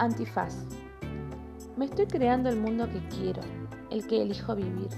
Antifaz. 0.00 0.54
Me 1.76 1.86
estoy 1.86 2.06
creando 2.06 2.48
el 2.48 2.56
mundo 2.56 2.88
que 2.88 3.00
quiero, 3.08 3.42
el 3.90 4.06
que 4.06 4.22
elijo 4.22 4.54
vivir. 4.54 4.88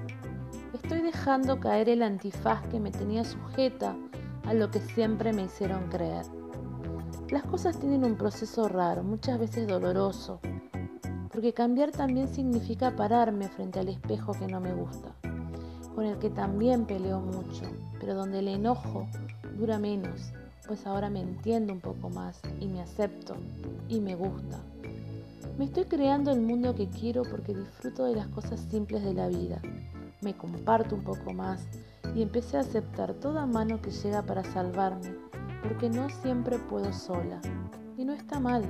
Estoy 0.75 1.01
dejando 1.01 1.59
caer 1.59 1.89
el 1.89 2.03
antifaz 2.03 2.67
que 2.69 2.79
me 2.79 2.91
tenía 2.91 3.25
sujeta 3.25 3.97
a 4.45 4.53
lo 4.53 4.71
que 4.71 4.81
siempre 4.81 5.33
me 5.33 5.45
hicieron 5.45 5.89
creer. 5.89 6.27
Las 7.31 7.45
cosas 7.45 7.79
tienen 7.79 8.05
un 8.05 8.17
proceso 8.17 8.69
raro, 8.69 9.03
muchas 9.03 9.39
veces 9.39 9.67
doloroso, 9.67 10.39
porque 11.33 11.55
cambiar 11.55 11.93
también 11.93 12.29
significa 12.29 12.95
pararme 12.95 13.49
frente 13.49 13.81
al 13.81 13.89
espejo 13.89 14.33
que 14.33 14.49
no 14.49 14.61
me 14.61 14.75
gusta, 14.75 15.15
con 15.95 16.05
el 16.05 16.19
que 16.19 16.29
también 16.29 16.85
peleo 16.85 17.21
mucho, 17.21 17.63
pero 17.99 18.15
donde 18.15 18.41
el 18.41 18.49
enojo 18.49 19.07
dura 19.57 19.79
menos, 19.79 20.33
pues 20.67 20.87
ahora 20.87 21.09
me 21.09 21.23
entiendo 21.23 21.73
un 21.73 21.81
poco 21.81 22.11
más 22.11 22.39
y 22.61 22.69
me 22.69 22.83
acepto 22.83 23.35
y 23.89 24.01
me 24.01 24.15
gusta. 24.15 24.61
Me 25.61 25.67
estoy 25.67 25.85
creando 25.85 26.31
el 26.31 26.41
mundo 26.41 26.75
que 26.75 26.89
quiero 26.89 27.23
porque 27.23 27.53
disfruto 27.53 28.05
de 28.05 28.17
las 28.17 28.29
cosas 28.29 28.59
simples 28.71 29.05
de 29.05 29.13
la 29.13 29.29
vida. 29.29 29.61
Me 30.23 30.35
comparto 30.35 30.95
un 30.95 31.05
poco 31.05 31.35
más 31.35 31.69
y 32.15 32.23
empecé 32.23 32.57
a 32.57 32.61
aceptar 32.61 33.13
toda 33.13 33.45
mano 33.45 33.79
que 33.83 33.91
llega 33.91 34.23
para 34.23 34.43
salvarme, 34.43 35.15
porque 35.63 35.91
no 35.91 36.09
siempre 36.23 36.59
puedo 36.59 36.91
sola. 36.95 37.43
Y 37.99 38.07
no 38.07 38.15
está 38.15 38.41
mal, 38.41 38.65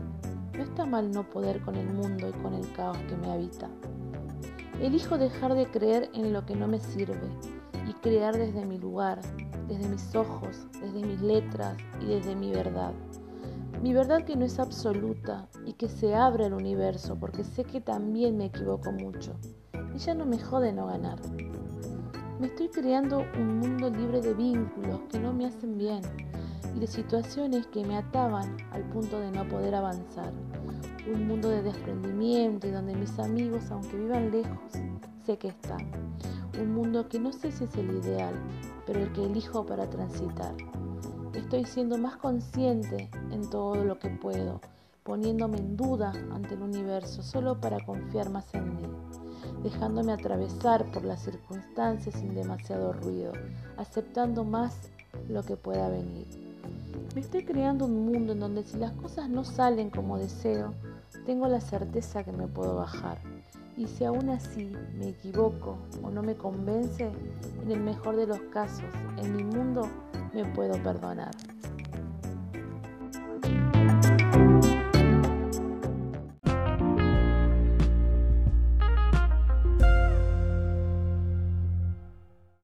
no 0.52 0.64
está 0.64 0.84
mal 0.84 1.12
no 1.12 1.30
poder 1.30 1.60
con 1.60 1.76
el 1.76 1.86
mundo 1.86 2.28
y 2.28 2.32
con 2.42 2.54
el 2.54 2.72
caos 2.72 2.98
que 3.08 3.16
me 3.18 3.30
habita. 3.30 3.70
Elijo 4.80 5.16
dejar 5.16 5.54
de 5.54 5.66
creer 5.66 6.10
en 6.12 6.32
lo 6.32 6.44
que 6.44 6.56
no 6.56 6.66
me 6.66 6.80
sirve 6.80 7.30
y 7.88 7.92
crear 7.92 8.36
desde 8.36 8.66
mi 8.66 8.78
lugar, 8.78 9.20
desde 9.68 9.88
mis 9.88 10.12
ojos, 10.16 10.66
desde 10.82 11.06
mis 11.06 11.20
letras 11.20 11.76
y 12.00 12.06
desde 12.06 12.34
mi 12.34 12.50
verdad. 12.50 12.92
Mi 13.82 13.94
verdad 13.94 14.24
que 14.24 14.36
no 14.36 14.44
es 14.44 14.58
absoluta 14.58 15.48
y 15.64 15.72
que 15.72 15.88
se 15.88 16.14
abre 16.14 16.44
al 16.44 16.52
universo 16.52 17.16
porque 17.18 17.44
sé 17.44 17.64
que 17.64 17.80
también 17.80 18.36
me 18.36 18.46
equivoco 18.46 18.92
mucho. 18.92 19.34
Y 19.94 19.98
ya 19.98 20.12
no 20.12 20.26
me 20.26 20.38
jode 20.38 20.70
no 20.70 20.86
ganar. 20.86 21.18
Me 22.38 22.48
estoy 22.48 22.68
creando 22.68 23.24
un 23.38 23.58
mundo 23.58 23.88
libre 23.88 24.20
de 24.20 24.34
vínculos 24.34 25.00
que 25.10 25.18
no 25.18 25.32
me 25.32 25.46
hacen 25.46 25.78
bien 25.78 26.02
y 26.76 26.80
de 26.80 26.86
situaciones 26.86 27.66
que 27.68 27.82
me 27.82 27.96
ataban 27.96 28.54
al 28.72 28.82
punto 28.90 29.18
de 29.18 29.30
no 29.30 29.48
poder 29.48 29.74
avanzar. 29.74 30.30
Un 31.10 31.26
mundo 31.26 31.48
de 31.48 31.62
desprendimiento 31.62 32.66
y 32.66 32.72
donde 32.72 32.94
mis 32.94 33.18
amigos, 33.18 33.70
aunque 33.70 33.96
vivan 33.96 34.30
lejos, 34.30 34.72
sé 35.24 35.38
que 35.38 35.48
están. 35.48 35.90
Un 36.60 36.74
mundo 36.74 37.08
que 37.08 37.18
no 37.18 37.32
sé 37.32 37.50
si 37.50 37.64
es 37.64 37.74
el 37.76 37.90
ideal, 37.90 38.34
pero 38.86 39.00
el 39.00 39.12
que 39.14 39.24
elijo 39.24 39.64
para 39.64 39.88
transitar. 39.88 40.54
Estoy 41.50 41.64
siendo 41.64 41.98
más 41.98 42.16
consciente 42.16 43.10
en 43.32 43.50
todo 43.50 43.74
lo 43.82 43.98
que 43.98 44.08
puedo, 44.08 44.60
poniéndome 45.02 45.58
en 45.58 45.76
duda 45.76 46.12
ante 46.32 46.54
el 46.54 46.62
universo 46.62 47.24
solo 47.24 47.60
para 47.60 47.84
confiar 47.84 48.30
más 48.30 48.54
en 48.54 48.76
mí, 48.76 48.86
dejándome 49.64 50.12
atravesar 50.12 50.88
por 50.92 51.04
las 51.04 51.24
circunstancias 51.24 52.14
sin 52.14 52.36
demasiado 52.36 52.92
ruido, 52.92 53.32
aceptando 53.78 54.44
más 54.44 54.92
lo 55.28 55.42
que 55.42 55.56
pueda 55.56 55.88
venir. 55.88 56.28
Me 57.16 57.20
estoy 57.20 57.44
creando 57.44 57.86
un 57.86 58.04
mundo 58.04 58.32
en 58.32 58.38
donde 58.38 58.62
si 58.62 58.76
las 58.76 58.92
cosas 58.92 59.28
no 59.28 59.42
salen 59.42 59.90
como 59.90 60.18
deseo, 60.18 60.72
tengo 61.26 61.48
la 61.48 61.60
certeza 61.60 62.22
que 62.22 62.30
me 62.30 62.46
puedo 62.46 62.76
bajar. 62.76 63.18
Y 63.76 63.88
si 63.88 64.04
aún 64.04 64.28
así 64.28 64.72
me 64.96 65.08
equivoco 65.08 65.78
o 66.00 66.10
no 66.10 66.22
me 66.22 66.36
convence, 66.36 67.10
en 67.64 67.72
el 67.72 67.80
mejor 67.80 68.14
de 68.14 68.28
los 68.28 68.40
casos, 68.52 68.84
en 69.16 69.34
mi 69.34 69.42
mundo 69.42 69.88
me 70.32 70.44
puedo 70.44 70.74
perdonar. 70.82 71.30